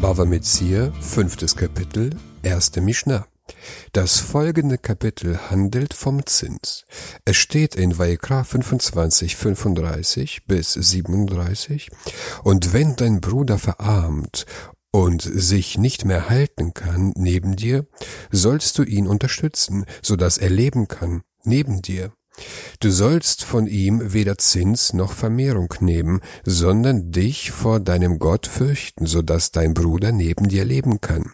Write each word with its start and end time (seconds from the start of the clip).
Bava 0.00 0.24
Metzir, 0.24 0.92
fünftes 1.00 1.56
Kapitel, 1.56 2.10
erste 2.44 2.80
Mishnah. 2.80 3.26
Das 3.92 4.20
folgende 4.20 4.78
Kapitel 4.78 5.50
handelt 5.50 5.92
vom 5.92 6.24
Zins. 6.24 6.84
Es 7.24 7.36
steht 7.36 7.74
in 7.74 7.98
Vaikra 7.98 8.44
25, 8.44 9.34
35 9.34 10.46
bis 10.46 10.74
37. 10.74 11.90
Und 12.44 12.72
wenn 12.72 12.94
dein 12.94 13.20
Bruder 13.20 13.58
verarmt 13.58 14.46
und 14.92 15.22
sich 15.22 15.78
nicht 15.78 16.04
mehr 16.04 16.28
halten 16.28 16.74
kann 16.74 17.12
neben 17.16 17.56
dir, 17.56 17.84
sollst 18.30 18.78
du 18.78 18.84
ihn 18.84 19.08
unterstützen, 19.08 19.84
so 20.00 20.14
dass 20.14 20.38
er 20.38 20.50
leben 20.50 20.86
kann 20.86 21.22
neben 21.42 21.82
dir. 21.82 22.12
Du 22.80 22.90
sollst 22.90 23.44
von 23.44 23.66
ihm 23.66 24.12
weder 24.12 24.38
Zins 24.38 24.92
noch 24.92 25.12
Vermehrung 25.12 25.74
nehmen, 25.80 26.20
sondern 26.44 27.10
dich 27.10 27.50
vor 27.50 27.80
deinem 27.80 28.18
Gott 28.18 28.46
fürchten, 28.46 29.06
so 29.06 29.22
dass 29.22 29.50
dein 29.50 29.74
Bruder 29.74 30.12
neben 30.12 30.48
dir 30.48 30.64
leben 30.64 31.00
kann. 31.00 31.32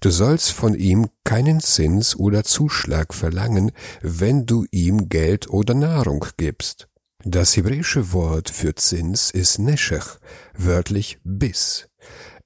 Du 0.00 0.10
sollst 0.10 0.52
von 0.52 0.74
ihm 0.74 1.08
keinen 1.24 1.60
Zins 1.60 2.16
oder 2.16 2.44
Zuschlag 2.44 3.14
verlangen, 3.14 3.72
wenn 4.02 4.46
du 4.46 4.66
ihm 4.70 5.08
Geld 5.08 5.48
oder 5.50 5.74
Nahrung 5.74 6.24
gibst. 6.36 6.88
Das 7.22 7.54
hebräische 7.54 8.12
Wort 8.12 8.48
für 8.48 8.74
Zins 8.74 9.30
ist 9.30 9.58
Neshech, 9.58 10.18
wörtlich 10.56 11.18
Biss. 11.22 11.89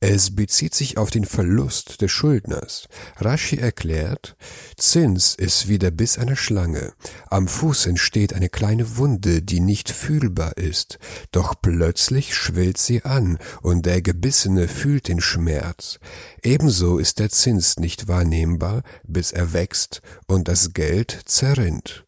Es 0.00 0.36
bezieht 0.36 0.74
sich 0.74 0.98
auf 0.98 1.10
den 1.10 1.24
Verlust 1.24 2.02
des 2.02 2.10
Schuldners. 2.10 2.88
Rashi 3.16 3.56
erklärt, 3.56 4.36
Zins 4.76 5.34
ist 5.34 5.68
wie 5.68 5.78
der 5.78 5.90
Biss 5.90 6.18
einer 6.18 6.36
Schlange. 6.36 6.92
Am 7.30 7.48
Fuß 7.48 7.86
entsteht 7.86 8.34
eine 8.34 8.50
kleine 8.50 8.98
Wunde, 8.98 9.40
die 9.40 9.60
nicht 9.60 9.90
fühlbar 9.90 10.58
ist, 10.58 10.98
doch 11.32 11.54
plötzlich 11.60 12.34
schwillt 12.34 12.76
sie 12.78 13.02
an 13.04 13.38
und 13.62 13.86
der 13.86 14.02
Gebissene 14.02 14.68
fühlt 14.68 15.08
den 15.08 15.20
Schmerz. 15.20 15.98
Ebenso 16.42 16.98
ist 16.98 17.18
der 17.18 17.30
Zins 17.30 17.78
nicht 17.78 18.06
wahrnehmbar, 18.06 18.82
bis 19.04 19.32
er 19.32 19.52
wächst 19.52 20.02
und 20.26 20.48
das 20.48 20.74
Geld 20.74 21.18
zerrinnt. 21.24 22.04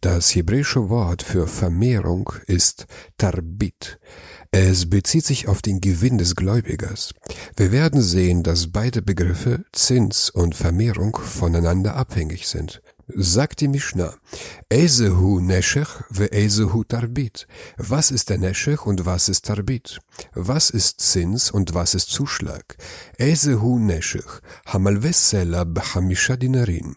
Das 0.00 0.32
hebräische 0.36 0.88
Wort 0.90 1.24
für 1.24 1.48
Vermehrung 1.48 2.32
ist 2.46 2.86
Tarbit. 3.16 3.98
Es 4.50 4.88
bezieht 4.88 5.26
sich 5.26 5.46
auf 5.46 5.60
den 5.60 5.80
Gewinn 5.80 6.16
des 6.16 6.34
Gläubigers. 6.34 7.12
Wir 7.56 7.70
werden 7.70 8.00
sehen, 8.00 8.42
dass 8.42 8.72
beide 8.72 9.02
Begriffe 9.02 9.64
Zins 9.72 10.30
und 10.30 10.54
Vermehrung 10.54 11.16
voneinander 11.16 11.96
abhängig 11.96 12.48
sind. 12.48 12.80
Sagt 13.14 13.62
die 13.62 13.68
Mishnah, 13.68 14.14
Ezehu 14.68 15.40
Neshech 15.40 15.88
ve 16.10 16.30
Ezehu 16.30 16.84
Tarbit. 16.84 17.46
Was 17.78 18.10
ist 18.10 18.28
der 18.28 18.36
Neshech 18.36 18.84
und 18.84 19.06
was 19.06 19.30
ist 19.30 19.46
Tarbit? 19.46 20.00
Was 20.34 20.68
ist 20.68 21.00
Zins 21.00 21.50
und 21.50 21.72
was 21.72 21.94
ist 21.94 22.10
Zuschlag? 22.10 22.76
Ezehu 23.16 23.78
Neshech, 23.78 24.42
Hamalves 24.66 25.30
Seller 25.30 25.64
behamisha 25.64 26.36
Dinarin. 26.36 26.96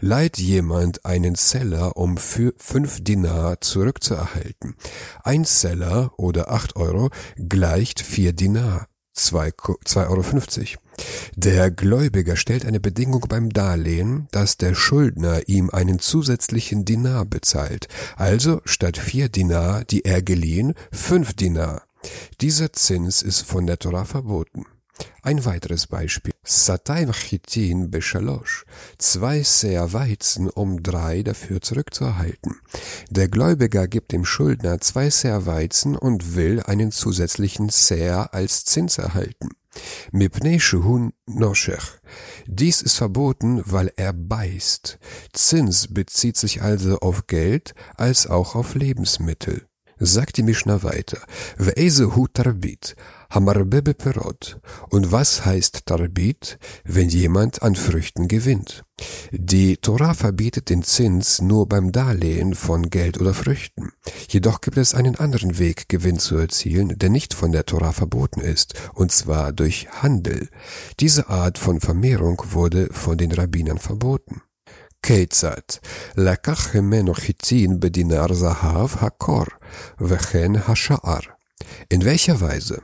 Leiht 0.00 0.38
jemand 0.38 1.04
einen 1.04 1.36
Seller, 1.36 1.96
um 1.96 2.16
für 2.16 2.54
fünf 2.56 3.04
Dinar 3.04 3.60
zurückzuerhalten. 3.60 4.74
Ein 5.22 5.44
Seller 5.44 6.10
oder 6.16 6.50
acht 6.50 6.74
Euro 6.74 7.10
gleicht 7.36 8.00
vier 8.00 8.32
Dinar. 8.32 8.88
2,50 9.14 10.08
Euro. 10.08 10.22
Der 11.36 11.70
Gläubiger 11.70 12.36
stellt 12.36 12.64
eine 12.64 12.80
Bedingung 12.80 13.24
beim 13.28 13.50
Darlehen, 13.50 14.28
dass 14.30 14.56
der 14.56 14.74
Schuldner 14.74 15.48
ihm 15.48 15.70
einen 15.70 15.98
zusätzlichen 15.98 16.84
Dinar 16.84 17.24
bezahlt, 17.24 17.88
also 18.16 18.60
statt 18.64 18.98
vier 18.98 19.28
Dinar, 19.28 19.84
die 19.84 20.04
er 20.04 20.22
geliehen, 20.22 20.74
fünf 20.90 21.34
Dinar. 21.34 21.82
Dieser 22.40 22.72
Zins 22.72 23.22
ist 23.22 23.42
von 23.42 23.66
der 23.66 23.78
Torah 23.78 24.04
verboten. 24.04 24.66
Ein 25.22 25.44
weiteres 25.44 25.86
Beispiel. 25.86 26.32
Satayv 26.44 27.12
Chitin 27.12 27.90
Beshalosh. 27.90 28.64
Zwei 28.98 29.42
Seher 29.42 29.92
Weizen, 29.92 30.50
um 30.50 30.82
drei 30.82 31.22
dafür 31.22 31.60
zurückzuerhalten. 31.60 32.56
Der 33.10 33.28
Gläubiger 33.28 33.88
gibt 33.88 34.12
dem 34.12 34.24
Schuldner 34.24 34.80
zwei 34.80 35.10
Seher 35.10 35.46
Weizen 35.46 35.96
und 35.96 36.34
will 36.34 36.62
einen 36.62 36.90
zusätzlichen 36.90 37.68
Seher 37.68 38.34
als 38.34 38.64
Zins 38.64 38.98
erhalten. 38.98 39.50
Mipnei 40.10 40.58
Shehun 40.58 41.12
Noshech. 41.26 42.00
Dies 42.46 42.82
ist 42.82 42.96
verboten, 42.96 43.62
weil 43.64 43.92
er 43.96 44.12
beißt. 44.12 44.98
Zins 45.32 45.92
bezieht 45.92 46.36
sich 46.36 46.62
also 46.62 46.98
auf 46.98 47.26
Geld 47.26 47.74
als 47.96 48.26
auch 48.26 48.54
auf 48.54 48.74
Lebensmittel. 48.74 49.66
Sagt 50.04 50.36
die 50.36 50.42
Mishnah 50.42 50.82
weiter. 50.82 51.18
Ve'ezehu 51.58 52.26
tarbit, 52.26 52.96
hamarbebe 53.30 53.94
perot. 53.94 54.58
Und 54.90 55.12
was 55.12 55.44
heißt 55.44 55.86
tarbit, 55.86 56.58
wenn 56.82 57.08
jemand 57.08 57.62
an 57.62 57.76
Früchten 57.76 58.26
gewinnt? 58.26 58.82
Die 59.30 59.76
Torah 59.76 60.14
verbietet 60.14 60.70
den 60.70 60.82
Zins 60.82 61.40
nur 61.40 61.68
beim 61.68 61.92
Darlehen 61.92 62.56
von 62.56 62.90
Geld 62.90 63.20
oder 63.20 63.32
Früchten. 63.32 63.92
Jedoch 64.28 64.60
gibt 64.60 64.76
es 64.76 64.92
einen 64.92 65.14
anderen 65.14 65.60
Weg, 65.60 65.88
Gewinn 65.88 66.18
zu 66.18 66.36
erzielen, 66.36 66.98
der 66.98 67.08
nicht 67.08 67.32
von 67.32 67.52
der 67.52 67.64
Torah 67.64 67.92
verboten 67.92 68.40
ist, 68.40 68.74
und 68.94 69.12
zwar 69.12 69.52
durch 69.52 69.88
Handel. 70.02 70.48
Diese 70.98 71.28
Art 71.28 71.58
von 71.58 71.78
Vermehrung 71.78 72.42
wurde 72.50 72.88
von 72.90 73.16
den 73.16 73.30
Rabbinern 73.30 73.78
verboten. 73.78 74.42
כיצד? 75.03 75.61
לקח 76.17 76.75
ממנו 76.75 77.13
חיטין 77.13 77.79
בדינר 77.79 78.33
זהב 78.33 78.89
הקור, 78.99 79.45
וכן 80.01 80.51
השער. 80.67 81.19
In 81.89 82.05
welcher 82.05 82.39
Weise? 82.39 82.81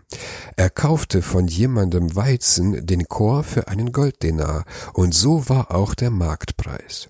Er 0.56 0.70
kaufte 0.70 1.22
von 1.22 1.48
jemandem 1.48 2.16
Weizen 2.16 2.86
den 2.86 3.08
Chor 3.08 3.44
für 3.44 3.68
einen 3.68 3.92
Golddenar, 3.92 4.66
und 4.94 5.14
so 5.14 5.48
war 5.50 5.72
auch 5.72 5.94
der 5.94 6.10
Marktpreis. 6.10 7.10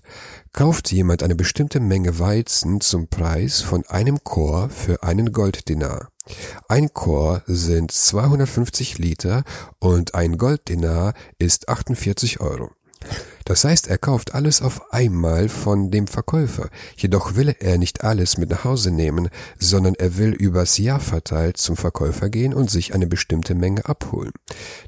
Kauft 0.52 0.92
jemand 0.92 1.22
eine 1.22 1.34
bestimmte 1.34 1.80
Menge 1.80 2.18
Weizen 2.18 2.80
zum 2.80 3.08
Preis 3.08 3.60
von 3.60 3.84
einem 3.86 4.22
Chor 4.22 4.70
für 4.70 5.02
einen 5.02 5.32
Golddenar. 5.32 6.08
Ein 6.68 6.92
Chor 6.94 7.42
sind 7.46 7.90
250 7.90 8.98
Liter 8.98 9.42
und 9.78 10.14
ein 10.14 10.38
Golddenar 10.38 11.14
ist 11.38 11.68
48 11.68 12.40
Euro. 12.40 12.70
Das 13.49 13.63
heißt, 13.63 13.87
er 13.87 13.97
kauft 13.97 14.35
alles 14.35 14.61
auf 14.61 14.93
einmal 14.93 15.49
von 15.49 15.89
dem 15.89 16.05
Verkäufer. 16.05 16.69
Jedoch 16.95 17.33
will 17.33 17.55
er 17.59 17.79
nicht 17.79 18.03
alles 18.03 18.37
mit 18.37 18.51
nach 18.51 18.63
Hause 18.63 18.91
nehmen, 18.91 19.29
sondern 19.57 19.95
er 19.95 20.17
will 20.17 20.33
übers 20.33 20.77
Jahr 20.77 20.99
verteilt 20.99 21.57
zum 21.57 21.75
Verkäufer 21.75 22.29
gehen 22.29 22.53
und 22.53 22.69
sich 22.69 22.93
eine 22.93 23.07
bestimmte 23.07 23.55
Menge 23.55 23.89
abholen. 23.89 24.33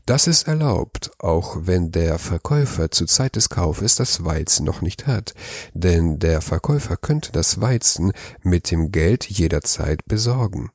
Das 0.06 0.28
ist 0.28 0.48
erlaubt, 0.48 1.10
auch 1.18 1.58
wenn 1.62 1.90
der 1.90 2.20
Verkäufer 2.20 2.92
zur 2.92 3.08
Zeit 3.08 3.36
des 3.36 3.50
Kaufes 3.50 3.96
das 3.96 4.26
Weizen 4.26 4.64
noch 4.64 4.84
nicht 4.84 5.08
hat, 5.08 5.34
denn 5.74 6.20
der 6.20 6.40
Verkäufer 6.42 6.98
könnte 6.98 7.32
das 7.32 7.62
Weizen 7.62 8.14
mit 8.44 8.70
dem 8.70 8.92
Geld 8.92 9.28
jederzeit 9.28 10.06
besorgen. 10.06 10.70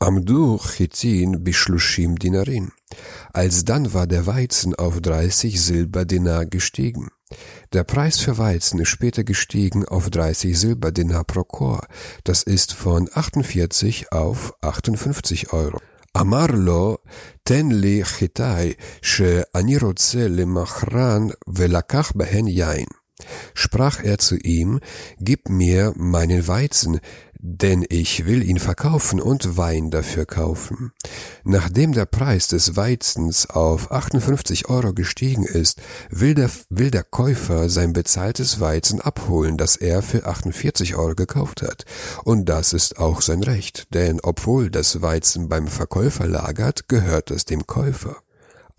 Amdu 0.00 0.58
Chitin 0.58 1.44
bishlushim 1.44 2.18
Dinarin. 2.18 2.72
Alsdann 3.32 3.94
war 3.94 4.06
der 4.06 4.26
Weizen 4.26 4.74
auf 4.74 5.00
30 5.00 5.60
Silberdinar 5.60 6.46
gestiegen. 6.46 7.08
Der 7.72 7.84
Preis 7.84 8.18
für 8.18 8.36
Weizen 8.36 8.80
ist 8.80 8.88
später 8.88 9.24
gestiegen 9.24 9.84
auf 9.84 10.10
30 10.10 10.58
Silberdinar 10.58 11.24
pro 11.24 11.44
Chor. 11.44 11.86
Das 12.24 12.42
ist 12.42 12.72
von 12.72 13.08
48 13.14 14.12
auf 14.12 14.54
58 14.60 15.52
Euro. 15.52 15.78
אמר 16.20 16.46
לו, 16.52 16.96
תן 17.42 17.72
לי 17.72 18.04
חיטאי 18.04 18.72
שאני 19.02 19.76
רוצה 19.76 20.28
למכרן 20.28 21.26
ולקח 21.48 22.12
בהן 22.14 22.48
יין. 22.48 22.86
Sprach 23.54 24.02
er 24.02 24.18
zu 24.18 24.36
ihm, 24.36 24.80
Gib 25.20 25.48
mir 25.48 25.92
meinen 25.96 26.48
Weizen, 26.48 27.00
denn 27.44 27.84
ich 27.88 28.24
will 28.24 28.48
ihn 28.48 28.60
verkaufen 28.60 29.20
und 29.20 29.56
Wein 29.56 29.90
dafür 29.90 30.26
kaufen. 30.26 30.92
Nachdem 31.42 31.92
der 31.92 32.06
Preis 32.06 32.46
des 32.46 32.76
Weizens 32.76 33.50
auf 33.50 33.90
58 33.90 34.68
Euro 34.68 34.94
gestiegen 34.94 35.44
ist, 35.44 35.82
will 36.08 36.34
der, 36.34 36.50
will 36.70 36.92
der 36.92 37.02
Käufer 37.02 37.68
sein 37.68 37.92
bezahltes 37.92 38.60
Weizen 38.60 39.00
abholen, 39.00 39.58
das 39.58 39.74
er 39.76 40.02
für 40.02 40.24
48 40.24 40.94
Euro 40.94 41.16
gekauft 41.16 41.62
hat. 41.62 41.84
Und 42.22 42.48
das 42.48 42.72
ist 42.72 42.98
auch 42.98 43.20
sein 43.20 43.42
Recht, 43.42 43.92
denn 43.92 44.20
obwohl 44.22 44.70
das 44.70 45.02
Weizen 45.02 45.48
beim 45.48 45.66
Verkäufer 45.66 46.28
lagert, 46.28 46.88
gehört 46.88 47.32
es 47.32 47.44
dem 47.44 47.66
Käufer. 47.66 48.16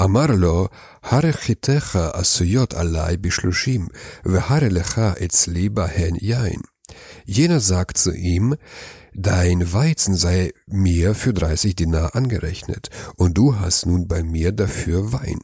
אמר 0.02 0.26
לו, 0.36 0.68
הרי 1.04 1.34
חיתך 1.34 2.00
עשויות 2.14 2.74
עלי 2.74 3.18
בשלושים, 3.22 3.88
והרי 4.26 4.70
לך 4.70 5.00
אצלי 5.00 5.70
בהן 5.70 6.16
יין. 6.22 6.62
Jener 7.25 7.61
sagt 7.61 7.99
zu 7.99 8.13
ihm, 8.13 8.57
Dein 9.15 9.73
Weizen 9.73 10.15
sei 10.15 10.53
mir 10.67 11.15
für 11.15 11.33
30 11.33 11.75
Dinar 11.75 12.15
angerechnet, 12.15 12.91
und 13.17 13.37
du 13.37 13.59
hast 13.59 13.87
nun 13.87 14.07
bei 14.07 14.23
mir 14.23 14.53
dafür 14.53 15.13
Wein. 15.13 15.41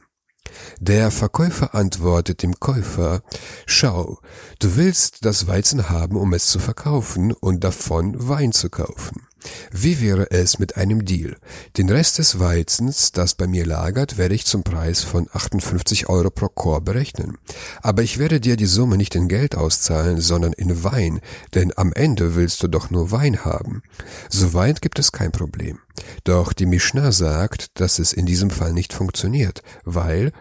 Der 0.79 1.11
Verkäufer 1.11 1.75
antwortet 1.75 2.43
dem 2.43 2.59
Käufer, 2.59 3.21
Schau, 3.65 4.19
du 4.59 4.77
willst 4.77 5.25
das 5.25 5.47
Weizen 5.47 5.89
haben, 5.89 6.15
um 6.15 6.33
es 6.33 6.47
zu 6.47 6.59
verkaufen 6.59 7.33
und 7.33 7.63
davon 7.63 8.15
Wein 8.27 8.51
zu 8.51 8.69
kaufen. 8.69 9.24
Wie 9.71 10.01
wäre 10.01 10.31
es 10.31 10.59
mit 10.59 10.77
einem 10.77 11.05
Deal? 11.05 11.37
Den 11.77 11.89
Rest 11.89 12.17
des 12.17 12.39
Weizens, 12.39 13.11
das 13.11 13.35
bei 13.35 13.47
mir 13.47 13.65
lagert, 13.65 14.17
werde 14.17 14.35
ich 14.35 14.45
zum 14.45 14.63
Preis 14.63 15.01
von 15.01 15.27
58 15.31 16.09
Euro 16.09 16.29
pro 16.29 16.49
Korb 16.49 16.85
berechnen. 16.85 17.37
Aber 17.81 18.03
ich 18.03 18.17
werde 18.17 18.39
dir 18.39 18.57
die 18.57 18.65
Summe 18.65 18.97
nicht 18.97 19.15
in 19.15 19.27
Geld 19.27 19.55
auszahlen, 19.55 20.21
sondern 20.21 20.53
in 20.53 20.83
Wein, 20.83 21.21
denn 21.53 21.73
am 21.75 21.93
Ende 21.93 22.35
willst 22.35 22.63
du 22.63 22.67
doch 22.67 22.89
nur 22.89 23.11
Wein 23.11 23.45
haben. 23.45 23.83
Soweit 24.29 24.81
gibt 24.81 24.99
es 24.99 25.11
kein 25.11 25.31
Problem. 25.31 25.79
Doch 26.23 26.53
die 26.53 26.65
Mishnah 26.65 27.11
sagt, 27.11 27.79
dass 27.79 27.99
es 27.99 28.13
in 28.13 28.25
diesem 28.25 28.49
Fall 28.49 28.73
nicht 28.73 28.93
funktioniert, 28.93 29.61
weil 29.83 30.31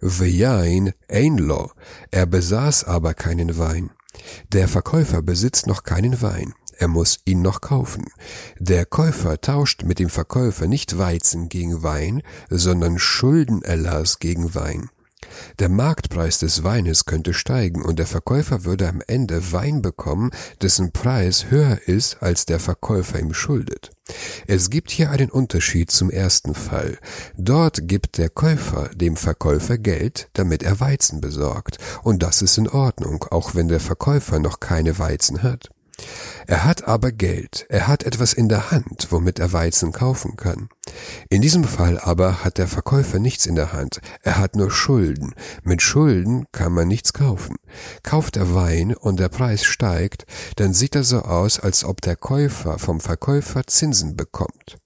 Vejain 0.00 0.92
Einlo, 1.08 1.72
er 2.10 2.26
besaß 2.26 2.84
aber 2.84 3.14
keinen 3.14 3.58
Wein. 3.58 3.90
Der 4.52 4.68
Verkäufer 4.68 5.22
besitzt 5.22 5.66
noch 5.66 5.82
keinen 5.82 6.22
Wein. 6.22 6.54
Er 6.80 6.86
muss 6.86 7.18
ihn 7.24 7.42
noch 7.42 7.60
kaufen. 7.60 8.04
Der 8.60 8.86
Käufer 8.86 9.40
tauscht 9.40 9.82
mit 9.82 9.98
dem 9.98 10.08
Verkäufer 10.08 10.68
nicht 10.68 10.96
Weizen 10.96 11.48
gegen 11.48 11.82
Wein, 11.82 12.22
sondern 12.50 13.00
Schuldenerlass 13.00 14.20
gegen 14.20 14.54
Wein. 14.54 14.88
Der 15.58 15.68
Marktpreis 15.68 16.38
des 16.38 16.62
Weines 16.62 17.04
könnte 17.04 17.34
steigen 17.34 17.82
und 17.82 17.98
der 17.98 18.06
Verkäufer 18.06 18.64
würde 18.64 18.88
am 18.88 19.02
Ende 19.08 19.52
Wein 19.52 19.82
bekommen, 19.82 20.30
dessen 20.62 20.92
Preis 20.92 21.46
höher 21.50 21.80
ist, 21.86 22.22
als 22.22 22.46
der 22.46 22.60
Verkäufer 22.60 23.18
ihm 23.18 23.34
schuldet. 23.34 23.90
Es 24.46 24.70
gibt 24.70 24.92
hier 24.92 25.10
einen 25.10 25.30
Unterschied 25.30 25.90
zum 25.90 26.10
ersten 26.10 26.54
Fall. 26.54 26.98
Dort 27.36 27.88
gibt 27.88 28.18
der 28.18 28.30
Käufer 28.30 28.88
dem 28.94 29.16
Verkäufer 29.16 29.78
Geld, 29.78 30.30
damit 30.34 30.62
er 30.62 30.78
Weizen 30.78 31.20
besorgt, 31.20 31.78
und 32.04 32.22
das 32.22 32.40
ist 32.40 32.56
in 32.56 32.68
Ordnung, 32.68 33.24
auch 33.24 33.56
wenn 33.56 33.66
der 33.66 33.80
Verkäufer 33.80 34.38
noch 34.38 34.60
keine 34.60 35.00
Weizen 35.00 35.42
hat. 35.42 35.70
Er 36.50 36.64
hat 36.64 36.88
aber 36.88 37.12
Geld, 37.12 37.66
er 37.68 37.88
hat 37.88 38.04
etwas 38.04 38.32
in 38.32 38.48
der 38.48 38.70
Hand, 38.70 39.08
womit 39.10 39.38
er 39.38 39.52
Weizen 39.52 39.92
kaufen 39.92 40.34
kann. 40.34 40.70
In 41.28 41.42
diesem 41.42 41.62
Fall 41.62 41.98
aber 41.98 42.42
hat 42.42 42.56
der 42.56 42.66
Verkäufer 42.66 43.18
nichts 43.18 43.44
in 43.44 43.54
der 43.54 43.74
Hand, 43.74 44.00
er 44.22 44.38
hat 44.38 44.56
nur 44.56 44.70
Schulden. 44.70 45.34
Mit 45.62 45.82
Schulden 45.82 46.46
kann 46.50 46.72
man 46.72 46.88
nichts 46.88 47.12
kaufen. 47.12 47.56
Kauft 48.02 48.38
er 48.38 48.54
Wein 48.54 48.96
und 48.96 49.20
der 49.20 49.28
Preis 49.28 49.62
steigt, 49.62 50.24
dann 50.56 50.72
sieht 50.72 50.94
er 50.94 51.04
so 51.04 51.20
aus, 51.20 51.60
als 51.60 51.84
ob 51.84 52.00
der 52.00 52.16
Käufer 52.16 52.78
vom 52.78 53.00
Verkäufer 53.00 53.66
Zinsen 53.66 54.16
bekommt. 54.16 54.78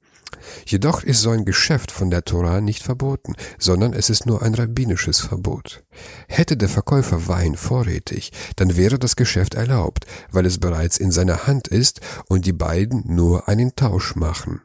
Jedoch 0.67 1.03
ist 1.03 1.21
so 1.21 1.31
ein 1.31 1.45
Geschäft 1.45 1.91
von 1.91 2.11
der 2.11 2.25
Tora 2.25 2.61
nicht 2.61 2.83
verboten, 2.83 3.35
sondern 3.59 3.93
es 3.93 4.11
ist 4.11 4.27
nur 4.27 4.43
ein 4.43 4.55
rabbinisches 4.55 5.21
Verbot. 5.21 5.85
Hätte 6.29 6.57
der 6.57 6.69
Verkäufer 6.69 7.29
Wein 7.29 7.57
vorrätig, 7.57 8.33
dann 8.57 8.77
wäre 8.77 8.99
das 8.99 9.17
Geschäft 9.17 9.55
erlaubt, 9.55 10.07
weil 10.31 10.47
es 10.47 10.59
bereits 10.59 10.99
in 10.99 11.11
seiner 11.11 11.47
Hand 11.47 11.69
ist 11.69 12.01
und 12.29 12.47
die 12.47 12.53
beiden 12.53 13.05
nur 13.07 13.49
einen 13.49 13.77
Tausch 13.77 14.17
machen. 14.17 14.63